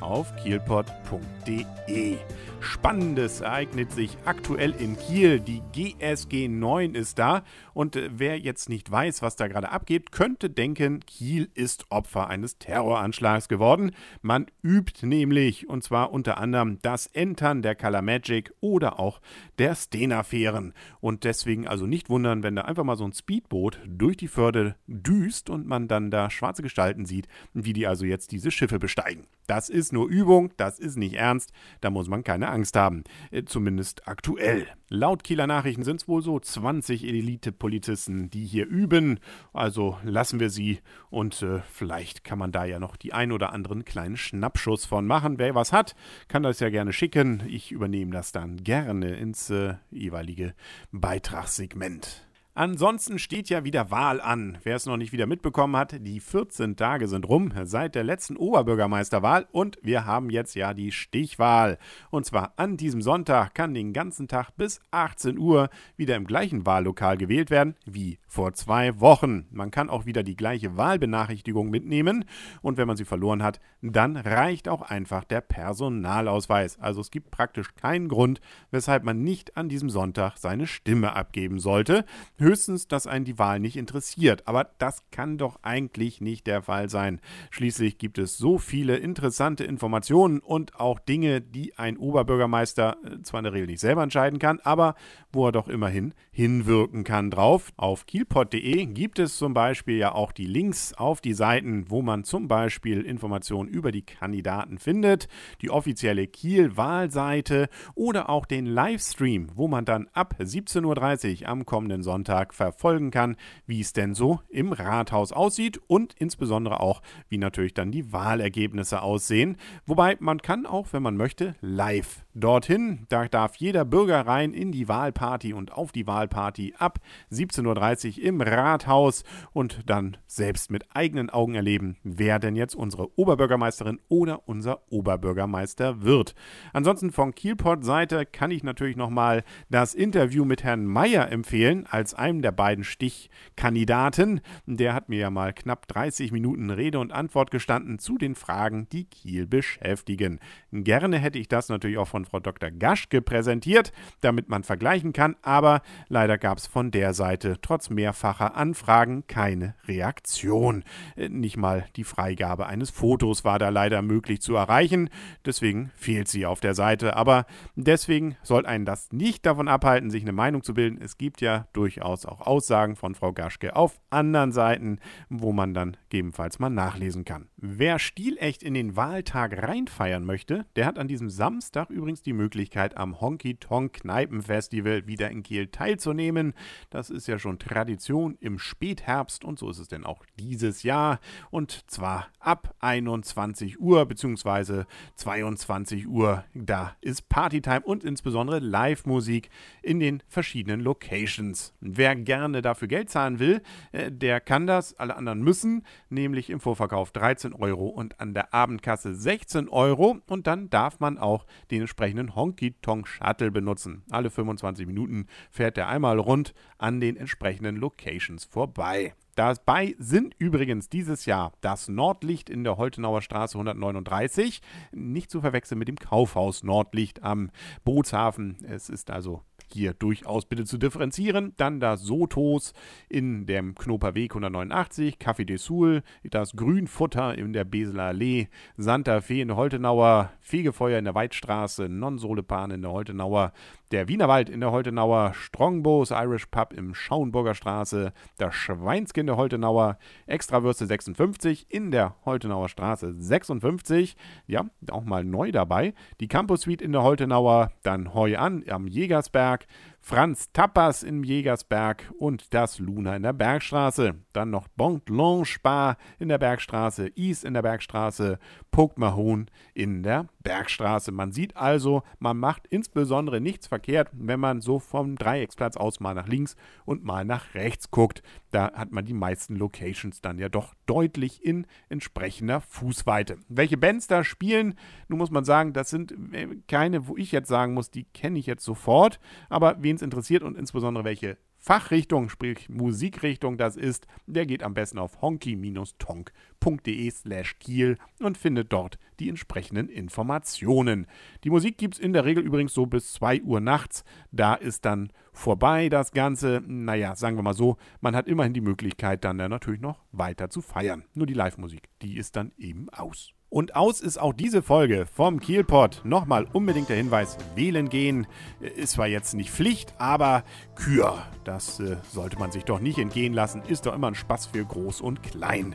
auf 0.00 0.34
kielpot.de. 0.36 2.16
Spannendes 2.60 3.40
ereignet 3.40 3.92
sich 3.92 4.18
aktuell 4.24 4.72
in 4.72 4.98
Kiel. 4.98 5.38
Die 5.38 5.62
GSG 5.72 6.48
9 6.48 6.94
ist 6.94 7.18
da 7.18 7.44
und 7.72 7.94
äh, 7.94 8.10
wer 8.12 8.38
jetzt 8.38 8.68
nicht 8.68 8.90
weiß, 8.90 9.22
was 9.22 9.36
da 9.36 9.46
gerade 9.46 9.70
abgeht, 9.70 10.10
könnte 10.10 10.50
denken, 10.50 11.00
Kiel 11.06 11.48
ist 11.54 11.86
Opfer 11.90 12.28
eines 12.28 12.58
Terroranschlags 12.58 13.48
geworden. 13.48 13.92
Man 14.20 14.46
übt 14.62 15.06
nämlich 15.06 15.68
und 15.68 15.84
zwar 15.84 16.12
unter 16.12 16.38
anderem 16.38 16.80
das 16.82 17.06
Entern 17.06 17.62
der 17.62 17.76
Color 17.76 18.02
Magic 18.02 18.52
oder 18.60 18.98
auch 18.98 19.20
der 19.58 19.76
Stena-Fähren. 19.76 20.74
Und 21.00 21.22
deswegen 21.22 21.68
also 21.68 21.86
nicht 21.86 22.10
wundern, 22.10 22.42
wenn 22.42 22.56
da 22.56 22.62
einfach 22.62 22.84
mal 22.84 22.96
so 22.96 23.04
ein 23.04 23.12
Speedboot 23.12 23.80
durch 23.86 24.16
die 24.16 24.28
Förde 24.28 24.74
düst 24.88 25.48
und 25.48 25.66
man 25.66 25.86
dann 25.86 26.10
da 26.10 26.30
schwarze 26.30 26.62
Gestalten 26.62 27.06
sieht, 27.06 27.28
wie 27.54 27.72
die 27.72 27.86
also 27.86 28.04
jetzt 28.04 28.32
diese 28.32 28.50
Schiffe 28.50 28.80
besteigen. 28.80 29.26
Das 29.46 29.68
ist 29.68 29.87
nur 29.92 30.08
Übung, 30.08 30.52
das 30.56 30.78
ist 30.78 30.96
nicht 30.96 31.14
ernst, 31.14 31.52
da 31.80 31.90
muss 31.90 32.08
man 32.08 32.24
keine 32.24 32.48
Angst 32.48 32.76
haben. 32.76 33.04
Äh, 33.30 33.44
zumindest 33.44 34.06
aktuell. 34.06 34.66
Laut 34.90 35.22
Kieler 35.22 35.46
Nachrichten 35.46 35.84
sind 35.84 36.00
es 36.00 36.08
wohl 36.08 36.22
so 36.22 36.40
20 36.40 37.04
Elite-Polizisten, 37.04 38.30
die 38.30 38.46
hier 38.46 38.66
üben. 38.66 39.20
Also 39.52 39.98
lassen 40.02 40.40
wir 40.40 40.48
sie 40.48 40.80
und 41.10 41.42
äh, 41.42 41.60
vielleicht 41.70 42.24
kann 42.24 42.38
man 42.38 42.52
da 42.52 42.64
ja 42.64 42.78
noch 42.78 42.96
die 42.96 43.12
ein 43.12 43.32
oder 43.32 43.52
anderen 43.52 43.84
kleinen 43.84 44.16
Schnappschuss 44.16 44.86
von 44.86 45.06
machen. 45.06 45.38
Wer 45.38 45.54
was 45.54 45.72
hat, 45.72 45.94
kann 46.28 46.42
das 46.42 46.60
ja 46.60 46.70
gerne 46.70 46.92
schicken. 46.92 47.42
Ich 47.48 47.70
übernehme 47.70 48.12
das 48.12 48.32
dann 48.32 48.64
gerne 48.64 49.16
ins 49.16 49.50
äh, 49.50 49.74
jeweilige 49.90 50.54
Beitragssegment. 50.90 52.27
Ansonsten 52.58 53.20
steht 53.20 53.50
ja 53.50 53.62
wieder 53.62 53.92
Wahl 53.92 54.20
an. 54.20 54.58
Wer 54.64 54.74
es 54.74 54.84
noch 54.84 54.96
nicht 54.96 55.12
wieder 55.12 55.26
mitbekommen 55.26 55.76
hat, 55.76 56.04
die 56.04 56.18
14 56.18 56.74
Tage 56.74 57.06
sind 57.06 57.28
rum 57.28 57.52
seit 57.62 57.94
der 57.94 58.02
letzten 58.02 58.36
Oberbürgermeisterwahl 58.36 59.46
und 59.52 59.78
wir 59.80 60.06
haben 60.06 60.28
jetzt 60.28 60.56
ja 60.56 60.74
die 60.74 60.90
Stichwahl. 60.90 61.78
Und 62.10 62.26
zwar 62.26 62.54
an 62.56 62.76
diesem 62.76 63.00
Sonntag 63.00 63.54
kann 63.54 63.74
den 63.74 63.92
ganzen 63.92 64.26
Tag 64.26 64.56
bis 64.56 64.80
18 64.90 65.38
Uhr 65.38 65.70
wieder 65.96 66.16
im 66.16 66.26
gleichen 66.26 66.66
Wahllokal 66.66 67.16
gewählt 67.16 67.50
werden 67.50 67.76
wie 67.86 68.18
vor 68.26 68.54
zwei 68.54 68.98
Wochen. 68.98 69.46
Man 69.52 69.70
kann 69.70 69.88
auch 69.88 70.04
wieder 70.04 70.24
die 70.24 70.36
gleiche 70.36 70.76
Wahlbenachrichtigung 70.76 71.70
mitnehmen 71.70 72.24
und 72.60 72.76
wenn 72.76 72.88
man 72.88 72.96
sie 72.96 73.04
verloren 73.04 73.44
hat, 73.44 73.60
dann 73.82 74.16
reicht 74.16 74.68
auch 74.68 74.82
einfach 74.82 75.22
der 75.22 75.42
Personalausweis. 75.42 76.76
Also 76.80 77.02
es 77.02 77.12
gibt 77.12 77.30
praktisch 77.30 77.76
keinen 77.76 78.08
Grund, 78.08 78.40
weshalb 78.72 79.04
man 79.04 79.22
nicht 79.22 79.56
an 79.56 79.68
diesem 79.68 79.90
Sonntag 79.90 80.38
seine 80.38 80.66
Stimme 80.66 81.14
abgeben 81.14 81.60
sollte 81.60 82.04
höchstens, 82.48 82.88
dass 82.88 83.06
einen 83.06 83.26
die 83.26 83.38
Wahl 83.38 83.60
nicht 83.60 83.76
interessiert. 83.76 84.48
Aber 84.48 84.70
das 84.78 85.02
kann 85.10 85.36
doch 85.36 85.58
eigentlich 85.62 86.20
nicht 86.20 86.46
der 86.46 86.62
Fall 86.62 86.88
sein. 86.88 87.20
Schließlich 87.50 87.98
gibt 87.98 88.18
es 88.18 88.38
so 88.38 88.58
viele 88.58 88.96
interessante 88.96 89.64
Informationen 89.64 90.40
und 90.40 90.80
auch 90.80 90.98
Dinge, 90.98 91.42
die 91.42 91.76
ein 91.76 91.98
Oberbürgermeister 91.98 92.96
äh, 93.04 93.22
zwar 93.22 93.40
in 93.40 93.44
der 93.44 93.52
Regel 93.52 93.66
nicht 93.66 93.80
selber 93.80 94.02
entscheiden 94.02 94.38
kann, 94.38 94.60
aber 94.64 94.94
wo 95.30 95.46
er 95.46 95.52
doch 95.52 95.68
immerhin 95.68 96.14
hinwirken 96.30 97.04
kann 97.04 97.30
drauf. 97.30 97.72
Auf 97.76 98.06
kielpot.de 98.06 98.86
gibt 98.86 99.18
es 99.18 99.36
zum 99.36 99.52
Beispiel 99.52 99.98
ja 99.98 100.12
auch 100.12 100.32
die 100.32 100.46
Links 100.46 100.94
auf 100.94 101.20
die 101.20 101.34
Seiten, 101.34 101.90
wo 101.90 102.00
man 102.00 102.24
zum 102.24 102.48
Beispiel 102.48 103.02
Informationen 103.02 103.68
über 103.68 103.92
die 103.92 104.02
Kandidaten 104.02 104.78
findet, 104.78 105.28
die 105.60 105.70
offizielle 105.70 106.26
Kiel-Wahlseite 106.26 107.68
oder 107.94 108.30
auch 108.30 108.46
den 108.46 108.64
Livestream, 108.64 109.48
wo 109.54 109.68
man 109.68 109.84
dann 109.84 110.08
ab 110.14 110.36
17.30 110.38 111.42
Uhr 111.42 111.48
am 111.48 111.66
kommenden 111.66 112.02
Sonntag 112.02 112.27
Sonntag 112.28 112.52
verfolgen 112.52 113.10
kann, 113.10 113.36
wie 113.66 113.80
es 113.80 113.94
denn 113.94 114.14
so 114.14 114.40
im 114.50 114.72
Rathaus 114.72 115.32
aussieht 115.32 115.80
und 115.86 116.12
insbesondere 116.18 116.80
auch, 116.80 117.00
wie 117.30 117.38
natürlich 117.38 117.72
dann 117.72 117.90
die 117.90 118.12
Wahlergebnisse 118.12 119.00
aussehen. 119.00 119.56
Wobei 119.86 120.18
man 120.20 120.42
kann 120.42 120.66
auch, 120.66 120.88
wenn 120.92 121.02
man 121.02 121.16
möchte, 121.16 121.54
live 121.62 122.26
dorthin. 122.34 123.06
Da 123.08 123.26
darf 123.28 123.56
jeder 123.56 123.84
Bürger 123.84 124.26
rein 124.26 124.52
in 124.52 124.72
die 124.72 124.88
Wahlparty 124.88 125.54
und 125.54 125.72
auf 125.72 125.90
die 125.92 126.06
Wahlparty 126.06 126.74
ab 126.78 126.98
17.30 127.32 128.18
Uhr 128.18 128.24
im 128.24 128.40
Rathaus 128.40 129.24
und 129.52 129.80
dann 129.86 130.18
selbst 130.26 130.70
mit 130.70 130.84
eigenen 130.94 131.30
Augen 131.30 131.54
erleben, 131.54 131.96
wer 132.02 132.38
denn 132.38 132.56
jetzt 132.56 132.74
unsere 132.74 133.18
Oberbürgermeisterin 133.18 134.00
oder 134.08 134.46
unser 134.46 134.82
Oberbürgermeister 134.90 136.02
wird. 136.02 136.34
Ansonsten 136.72 137.10
von 137.10 137.34
Kielport 137.34 137.84
Seite 137.84 138.26
kann 138.26 138.50
ich 138.50 138.62
natürlich 138.62 138.96
nochmal 138.96 139.44
das 139.70 139.94
Interview 139.94 140.44
mit 140.44 140.62
Herrn 140.62 140.84
Meyer 140.84 141.30
empfehlen 141.32 141.86
als 141.90 142.14
einem 142.18 142.42
der 142.42 142.52
beiden 142.52 142.84
Stichkandidaten. 142.84 144.40
Der 144.66 144.94
hat 144.94 145.08
mir 145.08 145.18
ja 145.18 145.30
mal 145.30 145.52
knapp 145.52 145.86
30 145.88 146.32
Minuten 146.32 146.70
Rede 146.70 146.98
und 146.98 147.12
Antwort 147.12 147.50
gestanden 147.50 147.98
zu 147.98 148.18
den 148.18 148.34
Fragen, 148.34 148.88
die 148.90 149.04
Kiel 149.04 149.46
beschäftigen. 149.46 150.40
Gerne 150.72 151.18
hätte 151.18 151.38
ich 151.38 151.48
das 151.48 151.68
natürlich 151.68 151.98
auch 151.98 152.08
von 152.08 152.24
Frau 152.24 152.40
Dr. 152.40 152.70
Gaschke 152.70 153.22
präsentiert, 153.22 153.92
damit 154.20 154.48
man 154.48 154.64
vergleichen 154.64 155.12
kann, 155.12 155.36
aber 155.42 155.82
leider 156.08 156.38
gab 156.38 156.58
es 156.58 156.66
von 156.66 156.90
der 156.90 157.14
Seite 157.14 157.56
trotz 157.62 157.90
mehrfacher 157.90 158.56
Anfragen 158.56 159.26
keine 159.26 159.74
Reaktion. 159.86 160.84
Äh, 161.16 161.28
nicht 161.28 161.56
mal 161.56 161.86
die 161.96 162.04
Freigabe 162.04 162.66
eines 162.66 162.90
Fotos 162.90 163.44
war 163.44 163.58
da 163.58 163.68
leider 163.68 164.02
möglich 164.02 164.40
zu 164.40 164.54
erreichen, 164.54 165.10
deswegen 165.44 165.90
fehlt 165.94 166.28
sie 166.28 166.46
auf 166.46 166.60
der 166.60 166.74
Seite, 166.74 167.16
aber 167.16 167.46
deswegen 167.76 168.36
soll 168.42 168.66
einen 168.66 168.84
das 168.84 169.12
nicht 169.12 169.44
davon 169.46 169.68
abhalten, 169.68 170.10
sich 170.10 170.22
eine 170.22 170.32
Meinung 170.32 170.62
zu 170.62 170.74
bilden. 170.74 170.98
Es 171.00 171.18
gibt 171.18 171.40
ja 171.40 171.66
durchaus 171.72 172.07
auch 172.26 172.40
Aussagen 172.40 172.96
von 172.96 173.14
Frau 173.14 173.32
Gaschke 173.32 173.74
auf 173.74 174.00
anderen 174.10 174.52
Seiten, 174.52 174.98
wo 175.28 175.52
man 175.52 175.72
dann 175.72 175.96
gegebenenfalls 176.10 176.58
mal 176.58 176.70
nachlesen 176.70 177.24
kann. 177.24 177.48
Wer 177.56 177.98
stilecht 177.98 178.62
in 178.62 178.74
den 178.74 178.96
Wahltag 178.96 179.62
reinfeiern 179.62 180.24
möchte, 180.24 180.66
der 180.76 180.86
hat 180.86 180.98
an 180.98 181.08
diesem 181.08 181.30
Samstag 181.30 181.90
übrigens 181.90 182.18
übrigens 182.18 182.22
die 182.22 182.32
Möglichkeit, 182.32 182.96
am 182.96 183.20
Honky 183.20 183.56
Tonk 183.56 183.92
Kneipenfestival 183.92 185.06
wieder 185.06 185.30
in 185.30 185.42
Kiel 185.42 185.68
teilzunehmen. 185.68 186.54
Das 186.90 187.10
ist 187.10 187.28
ja 187.28 187.38
schon 187.38 187.58
Tradition 187.58 188.36
im 188.40 188.58
Spätherbst 188.58 189.44
und 189.44 189.58
so 189.58 189.70
ist 189.70 189.78
es 189.78 189.88
denn 189.88 190.04
auch 190.04 190.24
dieses 190.38 190.82
Jahr. 190.82 191.20
Und 191.50 191.84
zwar 191.90 192.28
ab 192.40 192.74
21 192.80 193.80
Uhr 193.80 194.06
bzw. 194.06 194.84
22 195.16 196.08
Uhr. 196.08 196.44
Da 196.54 196.96
ist 197.00 197.28
Partytime 197.28 197.82
und 197.82 198.04
insbesondere 198.04 198.58
Live-Musik 198.58 199.50
in 199.82 200.00
den 200.00 200.22
verschiedenen 200.28 200.80
Locations. 200.80 201.74
Wer 201.98 202.16
gerne 202.16 202.62
dafür 202.62 202.88
Geld 202.88 203.10
zahlen 203.10 203.38
will, 203.38 203.62
äh, 203.92 204.10
der 204.10 204.40
kann 204.40 204.66
das. 204.66 204.98
Alle 204.98 205.16
anderen 205.16 205.42
müssen, 205.42 205.84
nämlich 206.08 206.50
im 206.50 206.60
Vorverkauf 206.60 207.12
13 207.12 207.52
Euro 207.52 207.86
und 207.86 208.18
an 208.20 208.34
der 208.34 208.54
Abendkasse 208.54 209.14
16 209.14 209.68
Euro. 209.68 210.18
Und 210.26 210.46
dann 210.46 210.70
darf 210.70 211.00
man 211.00 211.18
auch 211.18 211.46
den 211.70 211.82
entsprechenden 211.82 211.98
entsprechenden 211.98 212.34
Honky-Tonk-Shuttle 212.34 213.50
benutzen. 213.50 214.02
Alle 214.10 214.30
25 214.30 214.86
Minuten 214.86 215.26
fährt 215.50 215.78
er 215.78 215.88
einmal 215.88 216.18
rund 216.18 216.54
an 216.78 217.00
den 217.00 217.16
entsprechenden 217.16 217.76
Locations 217.76 218.44
vorbei. 218.44 219.14
Dabei 219.34 219.94
sind 219.98 220.34
übrigens 220.38 220.88
dieses 220.88 221.24
Jahr 221.26 221.52
das 221.60 221.88
Nordlicht 221.88 222.50
in 222.50 222.64
der 222.64 222.76
Holtenauer 222.76 223.22
Straße 223.22 223.56
139, 223.56 224.62
nicht 224.92 225.30
zu 225.30 225.40
verwechseln 225.40 225.78
mit 225.78 225.88
dem 225.88 225.96
Kaufhaus 225.96 226.64
Nordlicht 226.64 227.22
am 227.22 227.50
Bootshafen. 227.84 228.56
Es 228.64 228.88
ist 228.88 229.10
also 229.10 229.42
hier 229.72 229.94
durchaus 229.94 230.46
bitte 230.46 230.64
zu 230.64 230.78
differenzieren. 230.78 231.52
Dann 231.56 231.80
das 231.80 232.02
Sotos 232.02 232.72
in 233.08 233.46
dem 233.46 233.74
Knoperweg 233.74 234.32
189, 234.32 235.18
Café 235.18 235.44
de 235.44 235.56
Sul, 235.56 236.02
das 236.24 236.52
Grünfutter 236.52 237.36
in 237.36 237.52
der 237.52 237.64
Beseler 237.64 238.04
Allee, 238.04 238.48
Santa 238.76 239.20
Fe 239.20 239.40
in 239.40 239.56
Holtenauer, 239.56 240.32
Fegefeuer 240.40 240.98
in 240.98 241.04
der 241.04 241.14
Weidstraße, 241.14 241.88
Non-Solepan 241.88 242.70
in 242.70 242.82
der 242.82 242.92
Holtenauer, 242.92 243.52
der 243.90 244.08
Wienerwald 244.08 244.50
in 244.50 244.60
der 244.60 244.70
Holtenauer, 244.70 245.32
Strongbos 245.34 246.10
Irish 246.10 246.46
Pub 246.46 246.72
im 246.72 246.94
Schauenburger 246.94 247.54
Straße, 247.54 248.12
das 248.36 248.54
Schweinske 248.54 249.20
in 249.20 249.26
der 249.26 249.36
Holtenauer, 249.36 249.98
Extrawürste 250.26 250.86
56 250.86 251.66
in 251.70 251.90
der 251.90 252.14
Holtenauer 252.24 252.68
Straße 252.68 253.14
56, 253.14 254.16
ja, 254.46 254.66
auch 254.90 255.04
mal 255.04 255.24
neu 255.24 255.52
dabei, 255.52 255.94
die 256.20 256.28
Campus 256.28 256.62
Suite 256.62 256.82
in 256.82 256.92
der 256.92 257.02
Holtenauer, 257.02 257.70
dann 257.82 258.14
Heu 258.14 258.36
an 258.36 258.64
am 258.68 258.86
Jägersberg, 258.86 259.66
Franz 260.00 260.50
Tapas 260.52 261.02
im 261.02 261.22
Jägersberg 261.22 262.10
und 262.18 262.54
das 262.54 262.78
Luna 262.78 263.16
in 263.16 263.22
der 263.22 263.34
Bergstraße. 263.34 264.14
Dann 264.32 264.50
noch 264.50 264.68
Bon 264.68 265.00
Blanche 265.00 265.58
Bar 265.62 265.98
in 266.18 266.28
der 266.28 266.38
Bergstraße, 266.38 267.08
Is 267.08 267.44
in 267.44 267.54
der 267.54 267.62
Bergstraße, 267.62 268.38
Poke 268.70 268.98
Mahon 268.98 269.50
in 269.74 270.02
der 270.02 270.26
Bergstraße. 270.40 271.12
Man 271.12 271.32
sieht 271.32 271.56
also, 271.56 272.02
man 272.18 272.38
macht 272.38 272.66
insbesondere 272.68 273.40
nichts 273.40 273.66
verkehrt, 273.66 274.08
wenn 274.12 274.40
man 274.40 274.60
so 274.60 274.78
vom 274.78 275.16
Dreiecksplatz 275.16 275.76
aus 275.76 276.00
mal 276.00 276.14
nach 276.14 276.26
links 276.26 276.56
und 276.86 277.04
mal 277.04 277.24
nach 277.24 277.54
rechts 277.54 277.90
guckt. 277.90 278.22
Da 278.50 278.72
hat 278.72 278.92
man 278.92 279.04
die 279.04 279.14
meisten 279.14 279.56
Locations 279.56 280.20
dann 280.20 280.38
ja 280.38 280.48
doch 280.48 280.74
deutlich 280.86 281.44
in 281.44 281.66
entsprechender 281.88 282.60
Fußweite. 282.60 283.38
Welche 283.48 283.76
Bands 283.76 284.06
da 284.06 284.24
spielen, 284.24 284.74
nun 285.08 285.18
muss 285.18 285.30
man 285.30 285.44
sagen, 285.44 285.72
das 285.72 285.90
sind 285.90 286.12
äh, 286.32 286.48
keine, 286.66 287.08
wo 287.08 287.16
ich 287.16 287.32
jetzt 287.32 287.48
sagen 287.48 287.74
muss, 287.74 287.90
die 287.90 288.04
kenne 288.04 288.38
ich 288.38 288.46
jetzt 288.46 288.64
sofort. 288.64 289.20
Aber 289.48 289.76
wen 289.82 289.96
es 289.96 290.02
interessiert 290.02 290.42
und 290.42 290.56
insbesondere 290.56 291.04
welche 291.04 291.36
Fachrichtung, 291.58 292.28
sprich 292.28 292.68
Musikrichtung 292.68 293.58
das 293.58 293.76
ist, 293.76 294.06
der 294.26 294.46
geht 294.46 294.62
am 294.62 294.74
besten 294.74 294.98
auf 294.98 295.20
honky-tonk.de 295.20 297.10
slash 297.10 297.58
Kiel 297.58 297.98
und 298.20 298.38
findet 298.38 298.72
dort 298.72 298.98
die 299.18 299.28
entsprechenden 299.28 299.88
Informationen. 299.88 301.06
Die 301.44 301.50
Musik 301.50 301.76
gibt 301.76 301.94
es 301.94 302.00
in 302.00 302.12
der 302.12 302.24
Regel 302.24 302.44
übrigens 302.44 302.72
so 302.72 302.86
bis 302.86 303.12
2 303.14 303.42
Uhr 303.42 303.60
nachts. 303.60 304.04
Da 304.30 304.54
ist 304.54 304.84
dann 304.84 305.12
vorbei 305.32 305.88
das 305.88 306.12
Ganze. 306.12 306.62
Naja, 306.64 307.16
sagen 307.16 307.36
wir 307.36 307.42
mal 307.42 307.54
so, 307.54 307.76
man 308.00 308.14
hat 308.14 308.28
immerhin 308.28 308.54
die 308.54 308.60
Möglichkeit, 308.60 309.24
dann 309.24 309.36
natürlich 309.36 309.80
noch 309.80 310.04
weiter 310.12 310.50
zu 310.50 310.62
feiern. 310.62 311.04
Nur 311.14 311.26
die 311.26 311.34
Live-Musik, 311.34 311.88
die 312.02 312.16
ist 312.16 312.36
dann 312.36 312.52
eben 312.56 312.88
aus. 312.90 313.34
Und 313.50 313.76
aus 313.76 314.00
ist 314.00 314.20
auch 314.20 314.34
diese 314.34 314.62
Folge 314.62 315.06
vom 315.06 315.40
Kielpot. 315.40 316.02
Nochmal 316.04 316.46
unbedingt 316.52 316.90
der 316.90 316.96
Hinweis, 316.96 317.38
wählen 317.54 317.88
gehen. 317.88 318.26
Ist 318.60 318.92
zwar 318.92 319.06
jetzt 319.06 319.34
nicht 319.34 319.50
Pflicht, 319.50 319.94
aber 319.98 320.44
Kür, 320.74 321.22
das 321.44 321.80
äh, 321.80 321.96
sollte 322.12 322.38
man 322.38 322.52
sich 322.52 322.64
doch 322.64 322.78
nicht 322.78 322.98
entgehen 322.98 323.32
lassen. 323.32 323.62
Ist 323.66 323.86
doch 323.86 323.94
immer 323.94 324.08
ein 324.08 324.14
Spaß 324.14 324.46
für 324.46 324.64
Groß 324.64 325.00
und 325.00 325.22
Klein. 325.22 325.74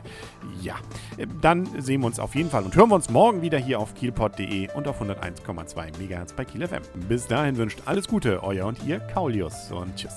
Ja, 0.62 0.76
äh, 1.16 1.26
dann 1.40 1.66
sehen 1.80 2.00
wir 2.02 2.06
uns 2.06 2.20
auf 2.20 2.36
jeden 2.36 2.50
Fall 2.50 2.62
und 2.62 2.76
hören 2.76 2.90
wir 2.90 2.94
uns 2.94 3.10
morgen 3.10 3.42
wieder 3.42 3.58
hier 3.58 3.80
auf 3.80 3.94
kielpot.de 3.94 4.68
und 4.74 4.86
auf 4.86 5.02
101,2 5.02 5.98
MHz 5.98 6.32
bei 6.34 6.44
Kiel 6.44 6.66
FM. 6.66 6.82
Bis 7.08 7.26
dahin 7.26 7.56
wünscht 7.56 7.80
alles 7.86 8.06
Gute, 8.06 8.42
euer 8.44 8.66
und 8.66 8.84
ihr 8.86 9.00
Kaulius 9.00 9.72
und 9.72 9.96
tschüss. 9.96 10.14